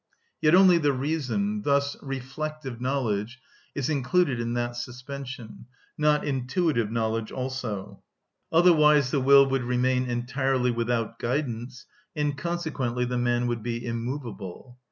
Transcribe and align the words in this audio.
Yet 0.41 0.55
only 0.55 0.79
the 0.79 0.93
reason, 0.93 1.61
thus 1.61 1.95
reflective 2.01 2.81
knowledge, 2.81 3.37
is 3.75 3.87
included 3.87 4.39
in 4.39 4.55
that 4.55 4.75
suspension, 4.75 5.67
not 5.95 6.25
intuitive 6.25 6.89
knowledge 6.89 7.31
also; 7.31 8.01
otherwise 8.51 9.11
the 9.11 9.21
will 9.21 9.45
would 9.47 9.63
remain 9.63 10.07
entirely 10.09 10.71
without 10.71 11.19
guidance, 11.19 11.85
and 12.15 12.35
consequently 12.35 13.05
the 13.05 13.19
man 13.19 13.45
would 13.45 13.61
be 13.61 13.85
immovable. 13.85 14.79